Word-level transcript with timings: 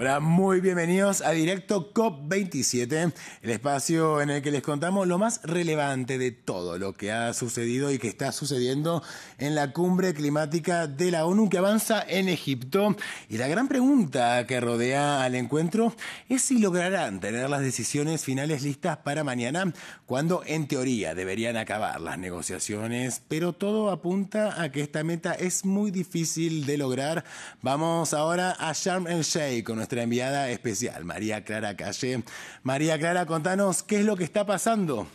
Hola, 0.00 0.20
muy 0.20 0.60
bienvenidos 0.60 1.22
a 1.22 1.32
Directo 1.32 1.92
COP27, 1.92 3.12
el 3.42 3.50
espacio 3.50 4.20
en 4.20 4.30
el 4.30 4.42
que 4.42 4.52
les 4.52 4.62
contamos 4.62 5.08
lo 5.08 5.18
más 5.18 5.40
relevante 5.42 6.18
de 6.18 6.30
todo 6.30 6.78
lo 6.78 6.92
que 6.94 7.10
ha 7.10 7.34
sucedido 7.34 7.90
y 7.90 7.98
que 7.98 8.06
está 8.06 8.30
sucediendo 8.30 9.02
en 9.38 9.56
la 9.56 9.72
cumbre 9.72 10.14
climática 10.14 10.86
de 10.86 11.10
la 11.10 11.26
ONU 11.26 11.48
que 11.48 11.58
avanza 11.58 12.00
en 12.06 12.28
Egipto. 12.28 12.94
Y 13.28 13.38
la 13.38 13.48
gran 13.48 13.66
pregunta 13.66 14.46
que 14.46 14.60
rodea 14.60 15.24
al 15.24 15.34
encuentro 15.34 15.92
es 16.28 16.42
si 16.42 16.60
lograrán 16.60 17.18
tener 17.18 17.50
las 17.50 17.62
decisiones 17.62 18.22
finales 18.22 18.62
listas 18.62 18.98
para 18.98 19.24
mañana, 19.24 19.74
cuando 20.06 20.44
en 20.46 20.68
teoría 20.68 21.16
deberían 21.16 21.56
acabar 21.56 22.00
las 22.00 22.18
negociaciones, 22.18 23.20
pero 23.26 23.52
todo 23.52 23.90
apunta 23.90 24.62
a 24.62 24.70
que 24.70 24.80
esta 24.80 25.02
meta 25.02 25.32
es 25.32 25.64
muy 25.64 25.90
difícil 25.90 26.66
de 26.66 26.78
lograr. 26.78 27.24
Vamos 27.62 28.14
ahora 28.14 28.54
a 28.60 28.72
Sharm 28.72 29.08
el 29.08 29.24
Sheikh 29.24 29.64
con 29.64 29.87
nuestra 29.88 30.02
enviada 30.02 30.50
especial, 30.50 31.06
María 31.06 31.44
Clara 31.44 31.74
Calle. 31.74 32.22
María 32.62 32.98
Clara, 32.98 33.24
contanos 33.24 33.82
qué 33.82 34.00
es 34.00 34.04
lo 34.04 34.18
que 34.18 34.24
está 34.24 34.44
pasando. 34.44 35.06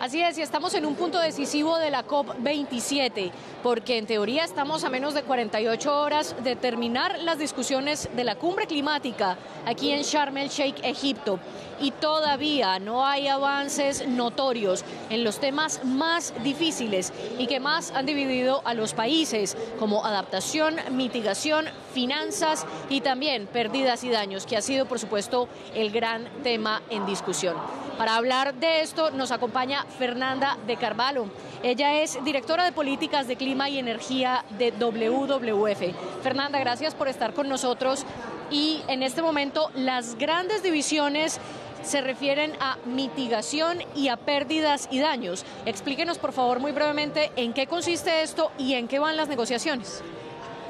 Así 0.00 0.22
es, 0.22 0.38
y 0.38 0.40
estamos 0.40 0.72
en 0.72 0.86
un 0.86 0.94
punto 0.94 1.18
decisivo 1.18 1.76
de 1.76 1.90
la 1.90 2.06
COP27, 2.06 3.30
porque 3.62 3.98
en 3.98 4.06
teoría 4.06 4.44
estamos 4.44 4.82
a 4.82 4.88
menos 4.88 5.12
de 5.12 5.24
48 5.24 6.00
horas 6.00 6.34
de 6.42 6.56
terminar 6.56 7.18
las 7.18 7.38
discusiones 7.38 8.08
de 8.16 8.24
la 8.24 8.36
cumbre 8.36 8.66
climática 8.66 9.36
aquí 9.66 9.92
en 9.92 10.00
Sharm 10.00 10.38
el 10.38 10.48
Sheikh, 10.48 10.82
Egipto. 10.84 11.38
Y 11.82 11.90
todavía 11.90 12.78
no 12.78 13.06
hay 13.06 13.28
avances 13.28 14.08
notorios 14.08 14.84
en 15.10 15.22
los 15.22 15.38
temas 15.38 15.84
más 15.84 16.32
difíciles 16.42 17.12
y 17.38 17.46
que 17.46 17.60
más 17.60 17.90
han 17.90 18.06
dividido 18.06 18.62
a 18.64 18.72
los 18.72 18.94
países, 18.94 19.54
como 19.78 20.06
adaptación, 20.06 20.76
mitigación, 20.92 21.66
finanzas 21.92 22.66
y 22.88 23.02
también 23.02 23.46
pérdidas 23.46 24.02
y 24.04 24.08
daños, 24.08 24.46
que 24.46 24.56
ha 24.56 24.62
sido, 24.62 24.86
por 24.86 24.98
supuesto, 24.98 25.46
el 25.74 25.90
gran 25.90 26.26
tema 26.42 26.80
en 26.88 27.04
discusión. 27.04 27.56
Para 28.00 28.16
hablar 28.16 28.54
de 28.54 28.80
esto 28.80 29.10
nos 29.10 29.30
acompaña 29.30 29.84
Fernanda 29.90 30.56
de 30.66 30.76
Carvalho. 30.76 31.26
Ella 31.62 32.00
es 32.00 32.22
directora 32.24 32.64
de 32.64 32.72
políticas 32.72 33.28
de 33.28 33.36
clima 33.36 33.68
y 33.68 33.78
energía 33.78 34.44
de 34.58 34.72
WWF. 34.72 36.22
Fernanda, 36.22 36.58
gracias 36.58 36.94
por 36.94 37.08
estar 37.08 37.34
con 37.34 37.48
nosotros. 37.48 38.04
Y 38.50 38.82
en 38.88 39.02
este 39.02 39.22
momento 39.22 39.70
las 39.74 40.16
grandes 40.16 40.62
divisiones 40.62 41.38
se 41.82 42.00
refieren 42.00 42.52
a 42.60 42.76
mitigación 42.84 43.78
y 43.94 44.08
a 44.08 44.16
pérdidas 44.16 44.88
y 44.90 45.00
daños. 45.00 45.44
Explíquenos, 45.66 46.18
por 46.18 46.32
favor, 46.32 46.60
muy 46.60 46.72
brevemente 46.72 47.30
en 47.36 47.52
qué 47.52 47.66
consiste 47.66 48.22
esto 48.22 48.50
y 48.58 48.74
en 48.74 48.88
qué 48.88 48.98
van 48.98 49.16
las 49.16 49.28
negociaciones. 49.28 50.02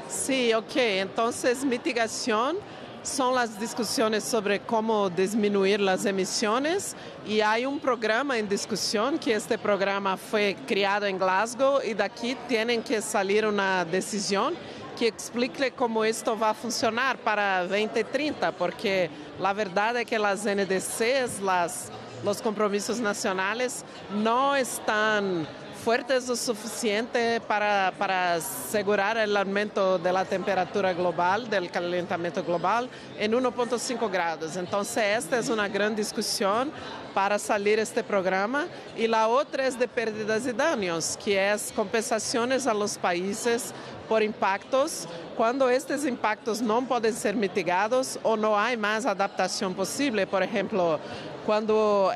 Sí, 0.07 0.53
ok. 0.53 0.75
Entonces, 0.75 1.63
mitigación 1.63 2.57
son 3.03 3.33
las 3.35 3.59
discusiones 3.59 4.23
sobre 4.23 4.59
cómo 4.59 5.09
disminuir 5.09 5.79
las 5.79 6.05
emisiones 6.05 6.95
y 7.27 7.41
hay 7.41 7.65
un 7.65 7.79
programa 7.79 8.37
en 8.37 8.47
discusión 8.47 9.17
que 9.17 9.33
este 9.33 9.57
programa 9.57 10.17
fue 10.17 10.55
creado 10.67 11.07
en 11.07 11.17
Glasgow 11.17 11.81
y 11.83 11.93
de 11.93 12.03
aquí 12.03 12.37
tienen 12.47 12.83
que 12.83 13.01
salir 13.01 13.45
una 13.45 13.85
decisión 13.85 14.53
que 14.97 15.07
explique 15.07 15.71
cómo 15.71 16.05
esto 16.05 16.37
va 16.37 16.51
a 16.51 16.53
funcionar 16.53 17.17
para 17.17 17.61
2030, 17.61 18.51
porque 18.51 19.09
la 19.39 19.51
verdad 19.51 19.97
es 19.97 20.05
que 20.05 20.19
las 20.19 20.45
NDCs, 20.45 21.41
las, 21.41 21.89
los 22.23 22.39
compromisos 22.39 22.99
nacionales, 22.99 23.83
no 24.13 24.55
están 24.55 25.47
fuertes 25.83 26.27
lo 26.27 26.35
suficiente 26.35 27.41
para, 27.41 27.91
para 27.97 28.35
asegurar 28.35 29.17
el 29.17 29.35
aumento 29.35 29.97
de 29.97 30.13
la 30.13 30.23
temperatura 30.25 30.93
global, 30.93 31.49
del 31.49 31.71
calentamiento 31.71 32.43
global, 32.43 32.87
en 33.17 33.31
1.5 33.31 34.11
grados. 34.11 34.55
Entonces, 34.57 35.17
esta 35.17 35.39
es 35.39 35.49
una 35.49 35.67
gran 35.67 35.95
discusión 35.95 36.71
para 37.15 37.39
salir 37.39 37.79
este 37.79 38.03
programa. 38.03 38.67
Y 38.95 39.07
la 39.07 39.27
otra 39.27 39.65
es 39.65 39.77
de 39.77 39.87
pérdidas 39.87 40.45
y 40.45 40.51
daños, 40.51 41.17
que 41.23 41.51
es 41.51 41.71
compensaciones 41.75 42.67
a 42.67 42.73
los 42.73 42.97
países 42.97 43.73
por 44.07 44.21
impactos, 44.21 45.07
quando 45.37 45.69
estes 45.69 46.05
impactos 46.05 46.59
não 46.59 46.85
podem 46.85 47.13
ser 47.13 47.33
mitigados 47.33 48.19
ou 48.23 48.35
não 48.35 48.55
há 48.55 48.75
mais 48.75 49.05
adaptação 49.05 49.73
possível. 49.73 50.27
Por 50.27 50.43
exemplo, 50.43 50.99
quando 51.45 51.71
o 51.71 52.11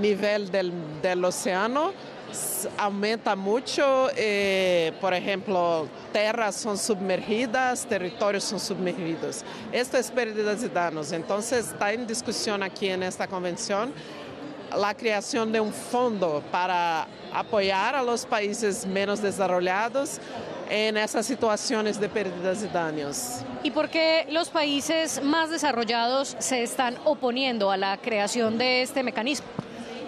nível 0.00 0.44
do 0.44 1.26
oceano 1.26 1.92
aumenta 2.78 3.36
muito, 3.36 3.82
eh, 4.16 4.92
por 5.00 5.12
exemplo, 5.12 5.88
terras 6.12 6.54
são 6.54 6.76
submergidas, 6.76 7.84
territórios 7.84 8.44
são 8.44 8.58
submergidos. 8.58 9.44
Estas 9.72 10.10
é 10.10 10.12
pérdidas 10.14 10.62
e 10.62 10.68
danos. 10.68 11.12
Então, 11.12 11.38
está 11.38 11.94
em 11.94 12.04
discussão 12.04 12.62
aqui 12.62 12.96
nesta 12.96 13.26
convenção 13.26 13.92
a 14.70 14.94
criação 14.94 15.46
de 15.46 15.60
um 15.60 15.70
fundo 15.70 16.42
para 16.50 17.06
apoiar 17.32 17.94
a 17.94 18.00
los 18.00 18.24
países 18.24 18.86
menos 18.86 19.20
desarrollados 19.20 20.18
en 20.72 20.96
esas 20.96 21.26
situaciones 21.26 22.00
de 22.00 22.08
pérdidas 22.08 22.62
y 22.62 22.68
daños. 22.68 23.42
¿Y 23.62 23.70
por 23.72 23.90
qué 23.90 24.26
los 24.30 24.48
países 24.48 25.22
más 25.22 25.50
desarrollados 25.50 26.34
se 26.38 26.62
están 26.62 26.96
oponiendo 27.04 27.70
a 27.70 27.76
la 27.76 27.98
creación 27.98 28.56
de 28.56 28.80
este 28.80 29.02
mecanismo? 29.02 29.46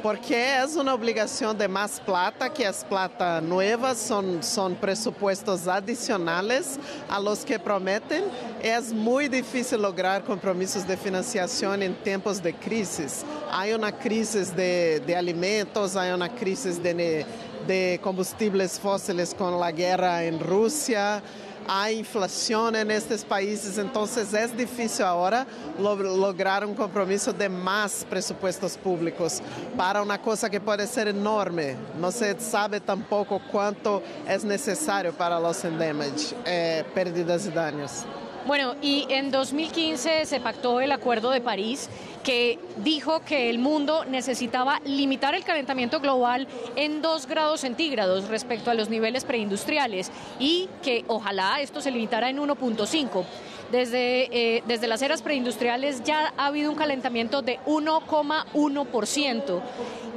Porque 0.04 0.62
es 0.62 0.76
una 0.76 0.92
obligación 0.92 1.56
de 1.56 1.66
más 1.66 1.98
plata, 1.98 2.52
que 2.52 2.66
es 2.66 2.84
plata 2.84 3.40
nueva, 3.40 3.94
son, 3.94 4.42
son 4.42 4.74
presupuestos 4.74 5.66
adicionales 5.66 6.78
a 7.08 7.18
los 7.18 7.42
que 7.42 7.58
prometen. 7.58 8.24
Es 8.62 8.92
muy 8.92 9.28
difícil 9.28 9.80
lograr 9.80 10.22
compromisos 10.22 10.86
de 10.86 10.98
financiación 10.98 11.82
en 11.82 11.94
tiempos 11.94 12.42
de 12.42 12.52
crisis. 12.52 13.24
Hay 13.50 13.72
una 13.72 13.92
crisis 13.92 14.54
de, 14.54 15.00
de 15.06 15.16
alimentos, 15.16 15.96
hay 15.96 16.12
una 16.12 16.28
crisis 16.28 16.82
de 16.82 17.24
de 17.66 17.98
combustibles 18.02 18.78
fósiles 18.78 19.34
con 19.34 19.58
la 19.58 19.72
guerra 19.72 20.24
en 20.24 20.38
Rusia, 20.38 21.22
hay 21.66 21.98
inflación 21.98 22.76
en 22.76 22.90
estos 22.90 23.24
países, 23.24 23.78
entonces 23.78 24.32
es 24.32 24.56
difícil 24.56 25.04
ahora 25.04 25.46
lo 25.78 25.94
lograr 25.96 26.64
un 26.64 26.74
compromiso 26.74 27.32
de 27.32 27.48
más 27.48 28.06
presupuestos 28.08 28.76
públicos 28.76 29.40
para 29.76 30.02
una 30.02 30.20
cosa 30.20 30.50
que 30.50 30.60
puede 30.60 30.86
ser 30.86 31.08
enorme. 31.08 31.76
No 31.98 32.10
se 32.10 32.38
sabe 32.40 32.80
tampoco 32.80 33.40
cuánto 33.50 34.02
es 34.28 34.44
necesario 34.44 35.12
para 35.12 35.40
los 35.40 35.64
en 35.64 35.78
damage, 35.78 36.34
eh, 36.44 36.84
pérdidas 36.94 37.46
y 37.46 37.50
daños. 37.50 38.04
Bueno, 38.46 38.74
y 38.82 39.06
en 39.08 39.30
2015 39.30 40.26
se 40.26 40.40
pactó 40.40 40.82
el 40.82 40.92
Acuerdo 40.92 41.30
de 41.30 41.40
París 41.40 41.88
que 42.22 42.58
dijo 42.78 43.20
que 43.20 43.48
el 43.48 43.58
mundo 43.58 44.04
necesitaba 44.04 44.80
limitar 44.84 45.34
el 45.34 45.44
calentamiento 45.44 45.98
global 45.98 46.46
en 46.76 47.00
2 47.00 47.26
grados 47.26 47.60
centígrados 47.60 48.28
respecto 48.28 48.70
a 48.70 48.74
los 48.74 48.90
niveles 48.90 49.24
preindustriales 49.24 50.10
y 50.38 50.68
que 50.82 51.06
ojalá 51.06 51.62
esto 51.62 51.80
se 51.80 51.90
limitara 51.90 52.28
en 52.28 52.38
1.5. 52.38 53.24
Desde, 53.72 54.28
eh, 54.30 54.62
desde 54.66 54.88
las 54.88 55.00
eras 55.00 55.22
preindustriales 55.22 56.04
ya 56.04 56.34
ha 56.36 56.46
habido 56.46 56.70
un 56.70 56.76
calentamiento 56.76 57.40
de 57.40 57.60
1,1% 57.66 59.62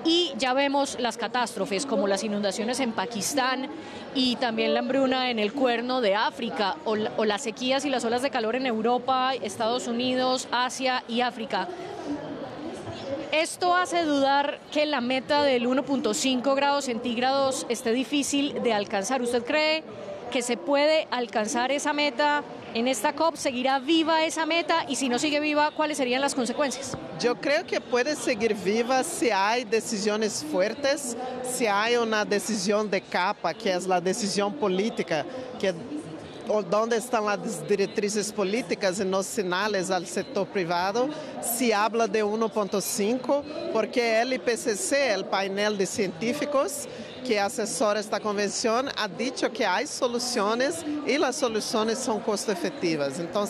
y 0.06 0.34
ya 0.38 0.54
vemos 0.54 0.98
las 1.00 1.18
catástrofes 1.18 1.86
como 1.86 2.08
las 2.08 2.24
inundaciones 2.24 2.80
en 2.80 2.92
Pakistán 2.92 3.70
y 4.16 4.36
también 4.38 4.74
la 4.74 4.80
hambruna 4.80 5.30
en 5.30 5.40
el 5.40 5.54
cuerno 5.54 6.02
de 6.02 6.16
África 6.16 6.76
o, 6.86 6.96
las 6.96 7.42
sequías 7.42 7.86
y 7.86 7.90
las 7.90 8.06
olas 8.06 8.22
de 8.22 8.30
calor 8.30 8.56
en 8.56 8.66
Europa, 8.66 9.34
Estados 9.34 9.88
Unidos, 9.88 10.48
Asia 10.52 11.04
y 11.08 11.22
África. 11.22 11.68
Esto 13.32 13.76
hace 13.76 14.04
dudar 14.04 14.60
que 14.72 14.86
la 14.86 15.02
meta 15.02 15.44
del 15.44 15.68
1.5 15.68 16.56
grados 16.56 16.86
centígrados 16.86 17.66
esté 17.70 17.92
difícil 17.92 18.64
de 18.64 18.74
alcanzar. 18.74 19.22
¿Usted 19.22 19.44
cree 19.44 19.84
que 20.32 20.42
se 20.42 20.58
puede 20.58 21.08
alcanzar 21.12 21.72
esa 21.72 21.94
meta 21.94 22.44
en 22.78 22.88
esta 22.88 23.14
COP? 23.14 23.36
¿Seguirá 23.36 23.80
viva 23.80 24.24
esa 24.24 24.46
meta? 24.46 24.86
Y 24.88 24.96
si 24.96 25.10
no 25.10 25.18
sigue 25.18 25.40
viva, 25.40 25.72
¿cuáles 25.72 25.98
serían 25.98 26.22
las 26.22 26.36
consecuencias? 26.36 26.96
Yo 27.20 27.36
creo 27.36 27.66
que 27.66 27.82
puede 27.82 28.16
seguir 28.16 28.54
viva 28.54 29.04
si 29.04 29.32
hay 29.32 29.64
decisiones 29.64 30.46
fuertes, 30.52 31.18
si 31.44 31.66
hay 31.66 31.96
una 31.96 32.24
decisión 32.24 32.90
de 32.90 33.02
capa, 33.02 33.54
que 33.56 33.74
es 33.74 33.88
la 33.88 34.00
decisión 34.00 34.54
política, 34.54 35.26
que 35.60 35.74
onde 36.50 36.96
estão 36.96 37.28
as 37.28 37.62
diretrizes 37.68 38.32
políticas 38.32 39.00
e 39.00 39.04
nos 39.04 39.26
sinais 39.26 39.92
ao 39.92 40.06
setor 40.06 40.46
privado, 40.46 41.10
se 41.42 41.74
habla 41.74 42.08
de 42.08 42.20
1.5, 42.20 43.44
porque 43.72 44.02
o 44.26 44.34
IPCC, 44.34 45.18
o 45.20 45.26
painel 45.26 45.76
de 45.76 45.86
científicos 45.86 46.88
que 47.24 47.38
assessora 47.38 48.00
esta 48.00 48.20
convenção, 48.20 48.86
ha 48.96 49.08
dicho 49.08 49.50
que 49.50 49.64
há 49.64 49.86
soluções 49.86 50.86
e 51.06 51.16
as 51.22 51.36
soluções 51.36 51.98
são 51.98 52.20
custo 52.20 52.52
efetivas. 52.52 53.20
Então, 53.20 53.46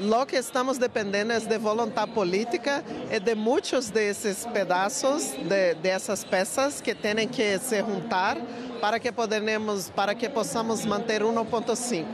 lo 0.00 0.24
que 0.26 0.36
estamos 0.36 0.78
dependendo 0.78 1.32
é 1.32 1.40
de 1.40 1.58
vontade 1.58 2.10
política 2.12 2.84
e 3.10 3.20
de 3.20 3.34
muitos 3.34 3.90
desses 3.90 4.46
pedaços, 4.46 5.32
de, 5.32 5.74
dessas 5.74 6.24
peças 6.24 6.80
que 6.80 6.94
têm 6.94 7.28
que 7.28 7.58
se 7.58 7.80
juntar 7.80 8.36
para 8.80 8.98
que 8.98 9.12
podemos, 9.12 9.90
para 9.90 10.14
que 10.14 10.28
possamos 10.28 10.84
manter 10.86 11.22
1.5. 11.22 12.04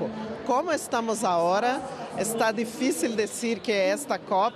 Como 0.47 0.73
estamos 0.73 1.25
agora, 1.25 1.81
está 2.19 2.53
difícil 2.53 3.15
decir 3.15 3.61
que 3.61 3.73
esta 3.73 4.19
COP 4.19 4.55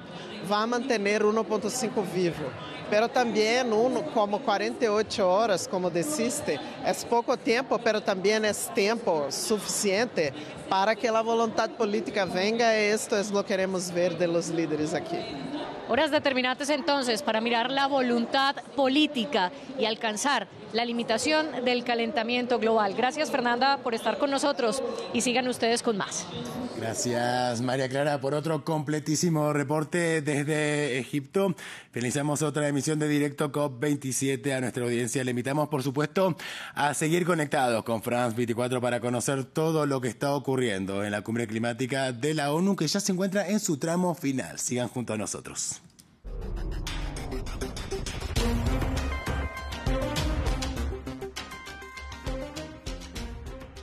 va 0.51 0.63
a 0.63 0.67
mantener 0.67 1.23
1.5 1.23 2.03
vivo. 2.13 2.45
Pero 2.91 3.09
também, 3.09 3.65
como 4.13 4.41
48 4.41 5.25
horas, 5.25 5.69
como 5.69 5.89
disseste, 5.91 6.59
é 6.85 6.93
pouco 7.09 7.37
tempo, 7.37 7.79
pero 7.79 8.01
também 8.01 8.33
é 8.35 8.53
tempo 8.75 9.31
suficiente 9.31 10.33
para 10.69 10.97
que 10.97 11.07
a 11.07 11.23
vontade 11.23 11.75
política 11.75 12.27
venga. 12.27 12.75
E 12.75 12.93
isto 12.93 13.15
é 13.15 13.21
o 13.21 13.25
que 13.25 13.45
queremos 13.45 13.91
ver 13.91 14.15
de 14.15 14.27
los 14.27 14.49
líderes 14.49 14.93
aqui. 14.93 15.60
Horas 15.91 16.13
determinantes 16.13 16.71
entonces 16.71 17.21
para 17.21 17.41
mirar 17.41 17.69
la 17.69 17.89
voluntad 17.89 18.55
política 18.77 19.51
y 19.77 19.87
alcanzar 19.87 20.47
la 20.73 20.85
limitación 20.85 21.65
del 21.65 21.83
calentamiento 21.83 22.61
global. 22.61 22.95
Gracias 22.95 23.31
Fernanda 23.31 23.79
por 23.79 23.95
estar 23.95 24.17
con 24.19 24.31
nosotros 24.31 24.85
y 25.13 25.21
sigan 25.21 25.49
ustedes 25.49 25.83
con 25.83 25.97
más. 25.97 26.27
Gracias 26.79 27.61
María 27.61 27.89
Clara 27.89 28.21
por 28.21 28.35
otro 28.35 28.65
completísimo 28.65 29.53
reporte 29.53 30.23
desde 30.23 30.99
Egipto. 30.99 31.55
Finalizamos 31.91 32.43
otra 32.43 32.69
emisión 32.69 33.01
de 33.01 33.09
Directo 33.09 33.51
COP27 33.51 34.57
a 34.57 34.61
nuestra 34.61 34.85
audiencia. 34.85 35.25
Le 35.25 35.31
invitamos 35.31 35.69
por 35.69 35.83
supuesto 35.83 36.37
a 36.75 36.95
seguir 36.95 37.27
conectados 37.27 37.83
con 37.83 38.01
France 38.01 38.37
24 38.37 38.81
para 38.81 39.01
conocer 39.01 39.45
todo 39.45 39.87
lo 39.87 40.01
que 40.01 40.09
está 40.09 40.35
ocurriendo 40.35 41.05
en 41.05 41.11
la 41.11 41.23
cumbre 41.23 41.49
climática 41.49 42.13
de 42.13 42.35
la 42.35 42.53
ONU 42.53 42.77
que 42.77 42.87
ya 42.87 43.01
se 43.01 43.11
encuentra 43.11 43.49
en 43.49 43.59
su 43.59 43.77
tramo 43.77 44.15
final. 44.15 44.59
Sigan 44.59 44.89
junto 44.89 45.15
a 45.15 45.19
nosotros. 45.19 45.80
Thank 46.43 46.89
you. 46.89 46.90